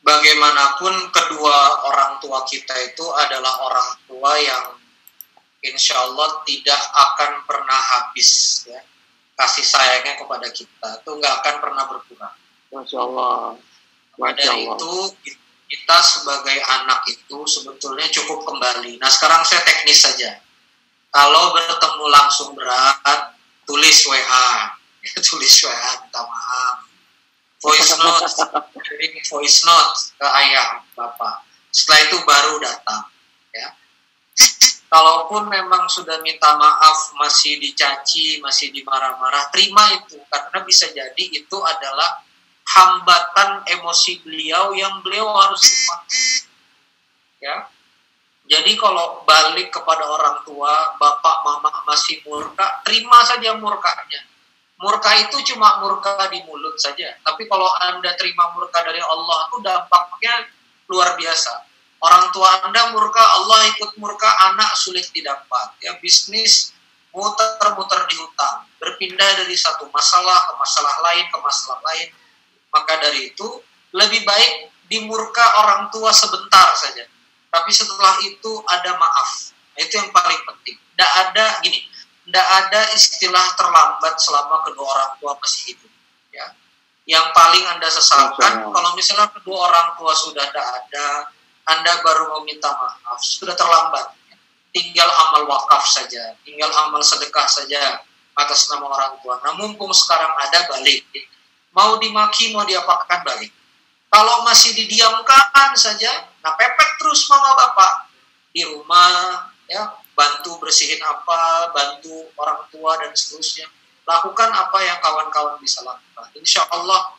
[0.06, 1.58] bagaimanapun kedua
[1.90, 4.66] orang tua kita itu adalah orang tua yang
[5.66, 8.82] insya Allah tidak akan pernah habis ya
[9.36, 12.36] kasih sayangnya kepada kita itu nggak akan pernah berkurang.
[12.72, 13.60] Masya Allah.
[14.16, 14.76] Masya Allah.
[14.80, 14.92] itu
[15.68, 18.96] kita sebagai anak itu sebetulnya cukup kembali.
[18.96, 20.40] Nah sekarang saya teknis saja.
[21.12, 23.36] Kalau bertemu langsung berat,
[23.68, 24.52] tulis WA,
[25.28, 26.78] tulis WA minta maaf.
[27.60, 28.30] Voice note,
[29.32, 31.44] voice note ke ayah bapak.
[31.76, 33.04] Setelah itu baru datang.
[33.52, 33.68] Ya
[34.96, 40.16] kalaupun memang sudah minta maaf masih dicaci masih dimarah-marah terima itu.
[40.32, 42.24] Karena bisa jadi itu adalah
[42.64, 46.24] hambatan emosi beliau yang beliau harus lupakan.
[47.44, 47.56] Ya.
[48.46, 54.24] Jadi kalau balik kepada orang tua bapak mama masih murka terima saja murkanya.
[54.80, 57.20] Murka itu cuma murka di mulut saja.
[57.20, 60.48] Tapi kalau anda terima murka dari Allah itu dampaknya
[60.88, 65.80] luar biasa Orang tua Anda murka, Allah ikut murka, anak sulit didapat.
[65.82, 66.76] Ya bisnis
[67.16, 72.08] muter-muter di hutang, berpindah dari satu masalah ke masalah lain ke masalah lain.
[72.76, 73.48] Maka dari itu
[73.96, 77.08] lebih baik dimurka orang tua sebentar saja.
[77.48, 79.56] Tapi setelah itu ada maaf.
[79.80, 80.76] Itu yang paling penting.
[80.76, 81.80] Tidak ada gini,
[82.28, 85.92] tidak ada istilah terlambat selama kedua orang tua masih hidup.
[86.36, 86.48] Ya.
[87.06, 91.32] Yang paling Anda sesalkan kalau misalnya kedua orang tua sudah tidak ada,
[91.66, 94.14] anda baru mau minta maaf, sudah terlambat.
[94.70, 98.04] Tinggal amal wakaf saja, tinggal amal sedekah saja
[98.36, 99.40] atas nama orang tua.
[99.42, 101.08] Nah mumpung sekarang ada balik,
[101.72, 103.50] mau dimaki mau diapakan balik.
[104.12, 108.12] Kalau masih didiamkan saja, nah pepet terus mama bapak
[108.52, 113.68] di rumah, ya bantu bersihin apa, bantu orang tua dan seterusnya.
[114.06, 116.30] Lakukan apa yang kawan-kawan bisa lakukan.
[116.38, 117.16] Insya Allah,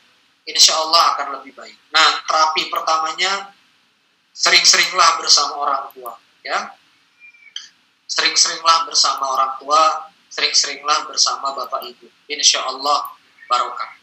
[0.46, 1.76] insya Allah akan lebih baik.
[1.90, 3.55] Nah terapi pertamanya
[4.36, 6.12] sering-seringlah bersama orang tua
[6.44, 6.76] ya.
[8.06, 12.06] Sering-seringlah bersama orang tua sering-seringlah bersama bapak ibu.
[12.28, 13.08] Insya Allah
[13.48, 13.96] barokah.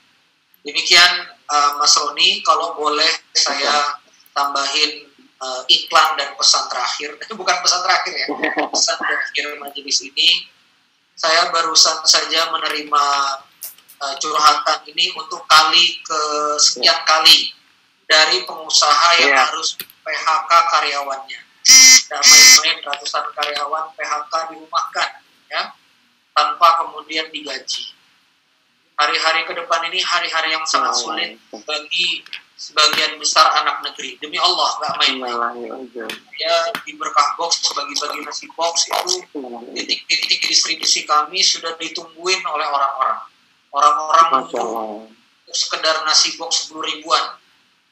[0.65, 4.01] Demikian uh, Mas Roni kalau boleh saya
[4.33, 5.05] tambahin
[5.37, 7.13] uh, iklan dan pesan terakhir.
[7.23, 8.27] Itu bukan pesan terakhir ya
[8.73, 10.49] pesan terakhir majelis ini.
[11.13, 13.05] Saya barusan saja menerima
[14.01, 16.21] uh, curhatan ini untuk kali ke
[16.57, 17.53] sekian kali
[18.09, 19.45] dari pengusaha yang yeah.
[19.45, 21.39] harus PHK karyawannya.
[21.63, 25.09] Tidak main-main ratusan karyawan PHK dirumahkan,
[25.47, 25.71] ya,
[26.35, 27.95] tanpa kemudian digaji.
[28.99, 32.21] Hari-hari ke depan ini hari-hari yang sangat sulit bagi
[32.59, 34.19] sebagian besar anak negeri.
[34.21, 35.87] Demi Allah, nggak main-main.
[36.37, 39.23] Ya, di berkah box, bagi-bagi nasi box itu
[39.73, 43.19] titik-titik distribusi kami sudah ditungguin oleh orang-orang.
[43.73, 44.45] Orang-orang
[45.49, 47.41] sekedar nasi box 10 ribuan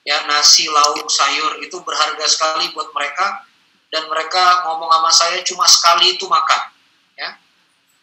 [0.02, 3.46] ya nasi lauk sayur itu berharga sekali buat mereka.
[3.92, 6.62] Dan mereka ngomong sama saya cuma sekali itu makan.
[7.20, 7.36] Ya.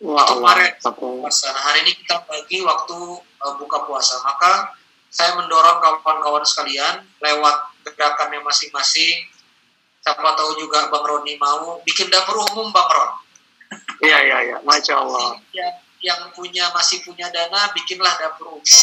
[0.05, 0.71] Wah, itu kemarin.
[0.85, 2.97] puasa nah, hari ini kita bagi waktu
[3.41, 4.21] uh, buka puasa.
[4.21, 4.77] Maka
[5.09, 7.57] saya mendorong kawan-kawan sekalian lewat
[7.89, 9.33] gerakannya masing-masing.
[10.05, 11.81] Siapa tahu juga Bang Roni mau.
[11.89, 13.11] Bikin dapur umum Bang Ron.
[14.05, 14.57] Iya, iya, iya.
[14.61, 15.41] Masya Allah.
[15.57, 15.73] yang,
[16.05, 18.77] yang punya masih punya dana bikinlah dapur umum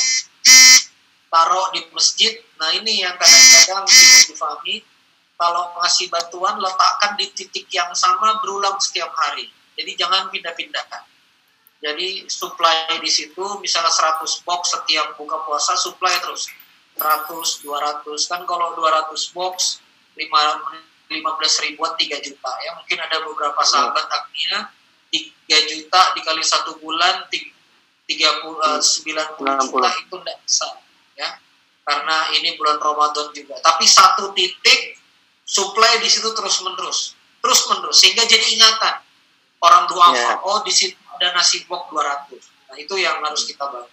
[1.36, 4.76] taruh di masjid nah ini yang kadang-kadang tidak difahami.
[5.36, 9.52] Kalau ngasih bantuan letakkan di titik yang sama berulang setiap hari.
[9.76, 10.88] Jadi jangan pindah-pindah.
[11.84, 16.48] Jadi supply di situ misalnya 100 box setiap buka puasa supply terus.
[16.96, 17.28] 100
[17.68, 19.84] 200 kan kalau 200 box
[20.16, 20.24] 5
[21.12, 22.52] 15 ribuan 3 juta.
[22.64, 24.72] Ya mungkin ada beberapa sahabat taknya
[25.12, 27.44] 3 juta dikali satu bulan 30
[28.08, 29.90] eh, 90 juta.
[30.00, 30.68] Itu tidak bisa
[31.16, 31.30] ya
[31.86, 33.56] karena ini bulan Ramadan juga.
[33.62, 34.98] Tapi satu titik
[35.46, 38.96] supply di situ terus menerus terus menerus sehingga jadi ingatan.
[39.62, 40.38] Orang dua Ya.
[40.46, 42.38] oh di situ ada nasi box 200
[42.70, 43.90] nah itu yang harus kita bangun.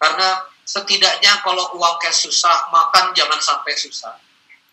[0.00, 0.28] Karena
[0.64, 4.16] setidaknya kalau uang cash susah makan jangan sampai susah.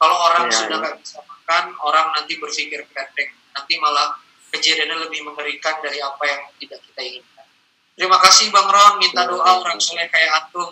[0.01, 0.81] Kalau orang Ya, sudah ya.
[0.81, 4.15] nggak bisa makan orang nanti berpikir pendek nanti malah
[4.55, 7.45] kejadiannya lebih mengerikan dari apa yang tidak kita inginkan.
[7.97, 8.97] Terima kasih Bang Ron.
[9.03, 10.71] Minta doa orang soleh kayak antum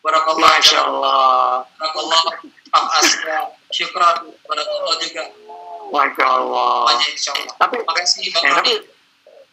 [0.00, 1.68] Barakallah Masya Allah.
[1.76, 2.20] Barakallah
[2.70, 4.16] Pak Asra Syukran
[4.48, 5.24] Barakallah juga
[5.92, 6.72] Masya Allah.
[6.88, 8.74] Banyak insya Allah Tapi, Terima kasih Bang ya, Roni tapi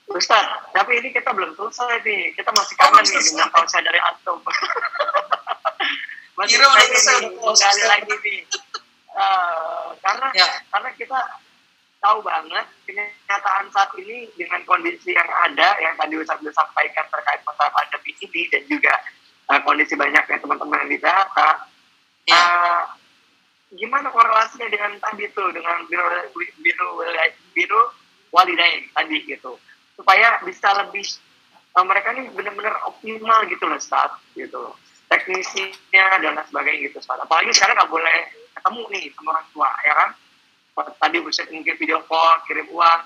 [0.08, 2.32] Ustaz, tapi ini kita belum selesai nih.
[2.32, 3.44] Kita masih kangen nih selesai.
[3.44, 4.40] dengan saya dari Antum.
[6.40, 8.40] masih Kira udah selesai, close, menggali lagi nih.
[9.18, 10.48] Eh, karena Ya.
[10.72, 11.20] karena kita
[12.00, 17.44] tahu banget kenyataan saat ini dengan kondisi yang ada yang tadi Ustaz sudah sampaikan terkait
[17.44, 18.94] masalah pandemi ini dan juga
[19.48, 21.38] eh, kondisi banyaknya teman-teman yang di PHK.
[22.28, 22.36] Ya.
[22.36, 22.82] Eh,
[23.76, 26.08] gimana korelasinya dengan tadi tuh dengan biru
[26.64, 26.88] biru
[27.52, 27.82] biru
[28.32, 29.60] walidain tadi gitu
[30.00, 31.04] supaya bisa lebih
[31.76, 34.76] eh, mereka ini benar-benar optimal gitu loh saat gitu loh
[35.12, 37.20] teknisinya dan lain sebagainya gitu Ustaz.
[37.20, 38.18] apalagi sekarang nggak boleh
[38.56, 40.10] ketemu nih sama orang tua ya kan
[41.00, 43.02] tadi bisa mungkin video call kirim uang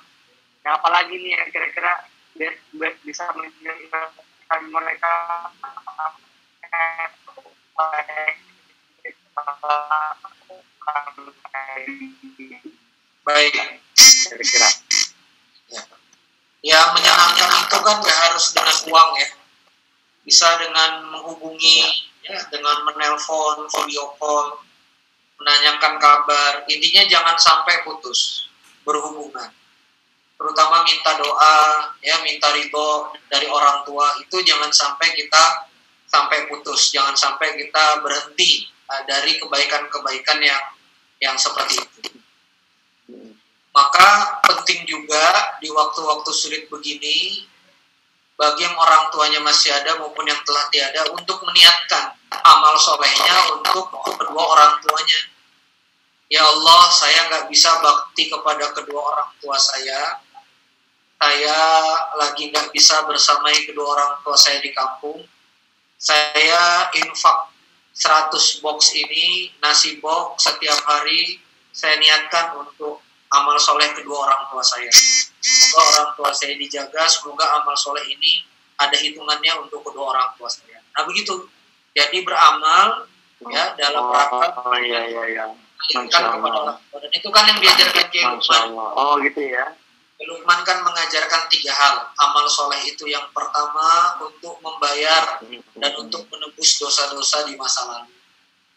[0.62, 2.06] nah apalagi nih yang kira-kira
[2.38, 5.14] bi- bi- bisa menyenangkan mereka
[13.28, 13.54] Baik.
[14.32, 14.70] Kira-kira.
[16.62, 19.30] Ya menyenangkan itu kan gak harus dengan uang ya.
[20.22, 21.82] Bisa dengan menghubungi
[22.22, 24.62] ya, Dengan menelpon, video call
[25.42, 26.62] Menanyakan kabar.
[26.70, 28.48] Intinya jangan sampai putus
[28.86, 29.50] Berhubungan.
[30.38, 31.58] Terutama minta doa
[32.06, 34.22] ya Minta ridho dari orang tua.
[34.22, 35.71] Itu jangan sampai kita
[36.12, 40.64] Sampai putus Jangan sampai kita berhenti eh, Dari kebaikan-kebaikan yang
[41.24, 42.22] Yang seperti itu
[43.72, 47.48] maka penting juga di waktu-waktu sulit begini
[48.36, 53.86] bagi yang orang tuanya masih ada maupun yang telah tiada untuk meniatkan amal solehnya untuk
[53.92, 55.20] kedua orang tuanya.
[56.32, 60.26] Ya Allah, saya nggak bisa bakti kepada kedua orang tua saya.
[61.22, 61.60] Saya
[62.18, 65.22] lagi nggak bisa bersamai kedua orang tua saya di kampung.
[66.02, 67.54] Saya infak
[67.94, 71.38] 100 box ini, nasi box setiap hari
[71.70, 74.90] saya niatkan untuk amal soleh kedua orang tua saya.
[75.42, 78.42] Semoga orang tua saya dijaga, semoga amal soleh ini
[78.82, 80.82] ada hitungannya untuk kedua orang tua saya.
[80.98, 81.46] Nah begitu.
[81.94, 83.06] Jadi beramal
[83.52, 85.46] ya dalam rangka oh iya iya iya
[85.86, 86.50] kepada Allah.
[86.50, 86.98] orang tua.
[86.98, 88.26] Dan itu kan yang diajarkan Kiai
[88.98, 89.66] oh gitu ya
[90.22, 91.96] Lukman kan mengajarkan tiga hal.
[92.20, 95.42] Amal soleh itu yang pertama untuk membayar
[95.78, 98.14] dan untuk menebus dosa-dosa di masa lalu.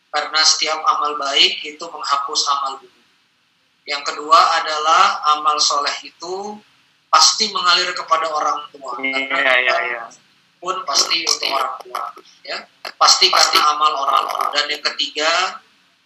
[0.09, 3.05] Karena setiap amal baik itu menghapus amal buruk.
[3.85, 6.57] Yang kedua adalah amal soleh itu
[7.13, 8.97] pasti mengalir kepada orang tua.
[9.05, 10.05] iya Karena iya iya
[10.65, 12.03] pun pasti untuk orang tua.
[12.41, 12.65] Ya,
[12.97, 14.45] pasti pasti amal orang tua.
[14.57, 15.61] Dan yang ketiga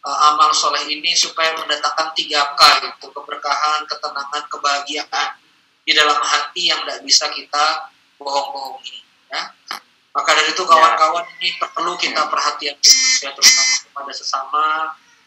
[0.04, 5.28] eh, amal soleh ini supaya mendatangkan tiga K itu keberkahan, ketenangan, kebahagiaan
[5.88, 7.88] di dalam hati yang tidak bisa kita
[8.20, 8.98] bohong-bohongi.
[9.32, 9.42] Ya.
[10.12, 12.74] Maka dari itu kawan-kawan ini perlu kita perhatian
[13.22, 14.66] ya terutama kepada sesama,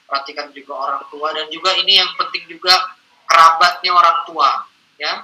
[0.04, 2.76] perhatikan juga orang tua dan juga ini yang penting juga
[3.24, 4.68] kerabatnya orang tua,
[5.00, 5.24] ya.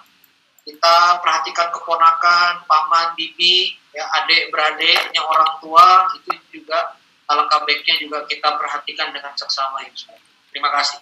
[0.68, 6.96] Kita perhatikan keponakan, paman, bibi, ya adik beradiknya orang tua itu juga
[7.28, 10.16] alangkah baiknya juga kita perhatikan dengan seksama Allah.
[10.52, 11.00] Terima kasih.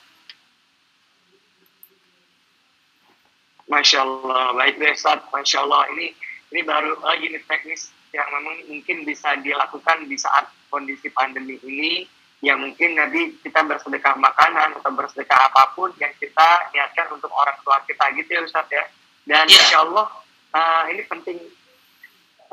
[3.65, 5.25] Masya Allah, baik deh Ustaz.
[5.33, 6.13] Masya Allah, ini
[6.53, 12.07] ini baru lagi nih teknis yang memang mungkin bisa dilakukan di saat kondisi pandemi ini
[12.39, 17.57] ya mungkin nanti kita bersedekah makanan atau bersedekah apa pun yang kita niatkan untuk orang
[17.65, 18.85] tua kita gitu ya Ustaz ya
[19.25, 19.57] dan yeah.
[19.59, 20.07] insya Allah
[20.53, 21.41] uh, ini penting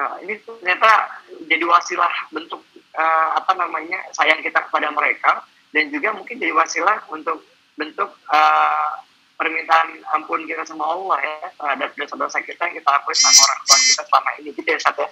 [0.02, 2.58] uh, ini ternyata jadi wasilah bentuk
[2.98, 7.46] uh, apa namanya sayang kita kepada mereka dan juga mungkin jadi wasilah untuk
[7.78, 8.90] bentuk uh,
[9.38, 13.78] permintaan ampun kita sama Allah ya terhadap dosa-dosa kita yang kita lakukan sama orang tua
[13.80, 14.48] kita selama ini.
[14.54, 15.08] Gitu ya Ustaz ya?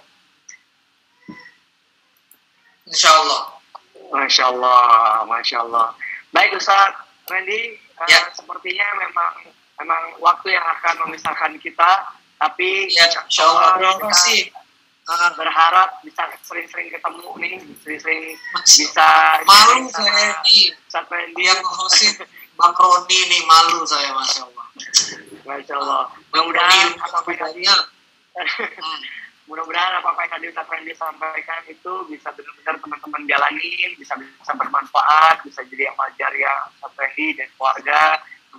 [2.90, 3.42] Insya Allah
[4.10, 5.86] Masya Allah, Masya Allah.
[6.34, 6.94] Baik Ustaz
[7.30, 8.20] Randy, eh, ya.
[8.26, 9.34] uh, sepertinya memang
[9.78, 11.90] memang waktu yang akan memisahkan kita,
[12.38, 14.50] tapi ya, Insya Allah, Allah kita
[15.10, 19.08] uh, berharap bisa sering-sering ketemu nih, sering-sering bisa
[19.42, 22.22] malu saya nih, Ustaz Randy yang host
[22.54, 24.66] Bang Roni nih malu saya Masya Allah.
[25.48, 26.02] Masya Allah.
[26.30, 27.80] Mudah-mudahan apa yang
[29.48, 35.42] mudah-mudahan apa yang tadi Ustaz Randy sampaikan itu bisa benar-benar teman-teman jalanin, bisa bisa bermanfaat,
[35.42, 38.02] bisa jadi amal jariah Ustaz Randy dan keluarga,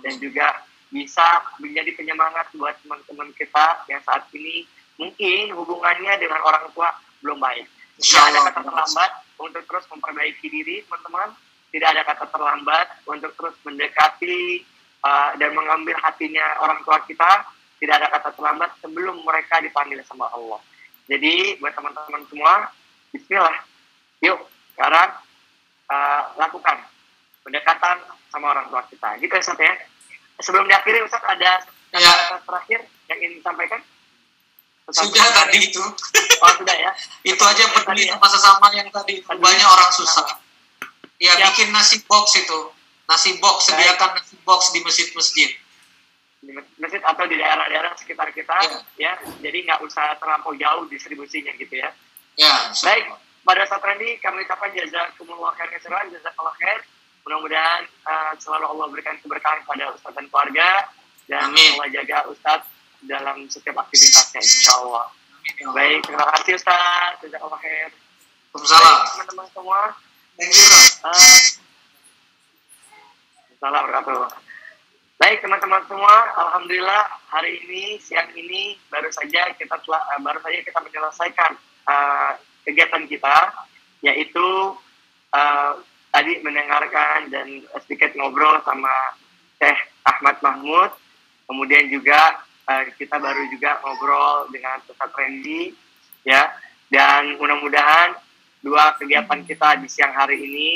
[0.02, 0.46] dan juga
[0.92, 7.38] bisa menjadi penyemangat buat teman-teman kita yang saat ini mungkin hubungannya dengan orang tua belum
[7.38, 7.66] baik.
[8.02, 11.32] Tidak ada kata terlambat untuk terus memperbaiki diri, teman-teman.
[11.72, 14.60] Tidak ada kata terlambat untuk terus mendekati
[15.04, 17.46] uh, dan mengambil hatinya orang tua kita.
[17.80, 20.60] Tidak ada kata terlambat sebelum mereka dipanggil sama Allah.
[21.10, 22.70] Jadi buat teman-teman semua,
[23.10, 23.56] Bismillah,
[24.22, 24.38] yuk
[24.72, 25.10] sekarang
[25.90, 26.78] uh, lakukan
[27.42, 27.96] pendekatan
[28.30, 29.18] sama orang tua kita.
[29.18, 29.74] Gitu ya Ustaz ya.
[30.40, 31.60] Sebelum diakhiri Ustaz ada
[31.92, 32.40] ya.
[32.46, 33.80] terakhir yang ingin disampaikan?
[34.90, 35.82] Sudah tadi itu.
[36.42, 36.90] Oh sudah ya.
[37.30, 39.22] itu aja peduli sama sesama yang tadi.
[39.22, 40.42] Banyak orang susah.
[41.22, 42.74] Ya, ya bikin nasi box itu.
[43.06, 45.50] Nasi box, sediakan nasi box di masjid-masjid
[46.42, 49.12] di masjid atau di daerah-daerah sekitar kita ya, ya.
[49.38, 51.94] jadi nggak usah terlampau jauh distribusinya gitu ya
[52.34, 53.14] ya baik
[53.46, 56.82] pada saat ini kami ucapkan jazakumullah khair jaza jazakallah khair
[57.22, 60.90] mudah-mudahan uh, selalu Allah berikan keberkahan pada Ustaz dan keluarga
[61.30, 61.78] dan Amin.
[61.78, 62.66] Allah jaga Ustaz
[63.06, 65.06] dalam setiap aktivitasnya insya Allah.
[65.74, 67.18] Baik terima kasih Ustaz.
[67.22, 67.90] Jazakallah khair.
[68.52, 68.98] Waalaikumsalam.
[69.08, 69.80] Teman-teman semua.
[70.38, 70.68] Thank you.
[73.62, 74.26] Uh,
[75.22, 80.66] Baik teman-teman semua, alhamdulillah hari ini siang ini baru saja kita telah uh, baru saja
[80.66, 81.54] kita menyelesaikan
[81.86, 82.34] uh,
[82.66, 83.54] kegiatan kita
[84.02, 84.74] yaitu
[85.30, 85.72] uh,
[86.10, 89.14] tadi mendengarkan dan sedikit ngobrol sama
[89.62, 89.78] Teh
[90.10, 90.90] Ahmad Mahmud,
[91.46, 95.72] kemudian juga uh, kita baru juga ngobrol dengan Ustaz Randy
[96.26, 96.52] ya.
[96.92, 98.14] Dan mudah-mudahan
[98.60, 100.70] dua kegiatan kita di siang hari ini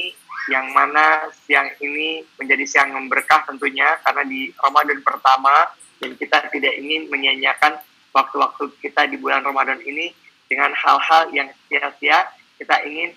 [0.49, 5.69] yang mana siang ini menjadi siang yang berkah tentunya karena di Ramadan pertama
[6.01, 7.83] dan kita tidak ingin menyanyiakan
[8.15, 10.15] waktu-waktu kita di bulan Ramadan ini
[10.49, 12.31] dengan hal-hal yang sia-sia.
[12.57, 13.13] Kita ingin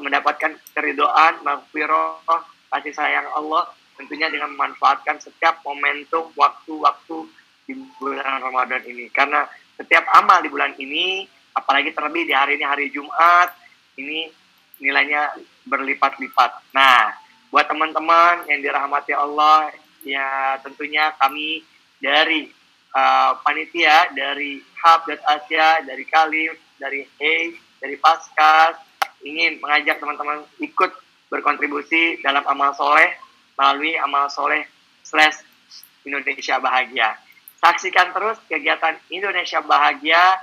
[0.00, 2.40] mendapatkan keridoan, maghfirah,
[2.72, 7.28] kasih sayang Allah tentunya dengan memanfaatkan setiap momentum waktu-waktu
[7.68, 9.44] di bulan Ramadan ini karena
[9.76, 13.52] setiap amal di bulan ini apalagi terlebih di hari ini hari Jumat
[14.00, 14.32] ini
[14.80, 15.36] nilainya
[15.68, 16.72] berlipat-lipat.
[16.72, 17.12] Nah,
[17.52, 19.68] buat teman-teman yang dirahmati Allah,
[20.00, 21.60] ya tentunya kami
[22.00, 22.48] dari
[22.96, 27.52] uh, panitia, dari Hub Asia, dari Kalif, dari Hey,
[27.84, 28.80] dari Paskas,
[29.20, 30.94] ingin mengajak teman-teman ikut
[31.28, 33.12] berkontribusi dalam amal soleh
[33.60, 34.64] melalui amal soleh
[35.04, 35.42] slash
[36.06, 37.27] Indonesia Bahagia.
[37.58, 40.38] Saksikan terus kegiatan Indonesia Bahagia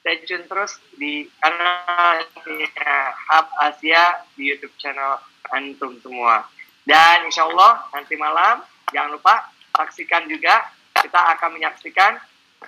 [0.00, 2.92] stay tune terus di kanalnya
[3.28, 5.20] Hub Asia di YouTube channel
[5.52, 6.44] Antum semua.
[6.84, 10.64] Dan insya Allah nanti malam jangan lupa saksikan juga
[10.96, 12.16] kita akan menyaksikan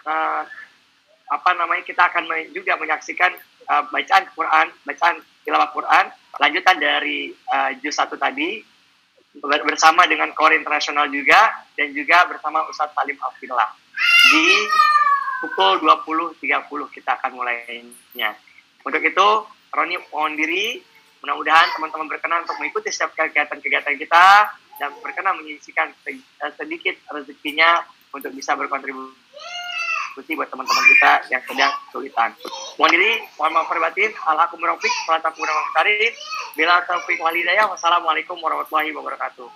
[0.04, 0.42] uh,
[1.30, 3.32] apa namanya kita akan juga menyaksikan
[3.72, 6.04] uh, bacaan Quran, bacaan tilawah Quran
[6.36, 8.60] lanjutan dari uh, juz satu tadi
[9.38, 13.70] bersama dengan Kor Internasional juga dan juga bersama Ustadz Salim Alfillah
[14.34, 14.46] di
[15.40, 18.30] pukul 20.30 kita akan mulainya.
[18.82, 19.28] Untuk itu,
[19.70, 20.82] Roni mohon diri,
[21.22, 24.26] mudah-mudahan teman-teman berkenan untuk mengikuti setiap kegiatan-kegiatan kita
[24.80, 26.18] dan berkenan menyisikan eh,
[26.56, 29.59] sedikit rezekinya untuk bisa berkontribusi
[30.24, 32.30] buat teman-teman kita yang sedang kesulitan.
[32.78, 35.42] Mohon diri, mohon maaf perbatin, alhakum rafiq, salatakum
[36.54, 39.50] Bila taufiq walidayah, wassalamualaikum warahmatullahi wabarakatuh.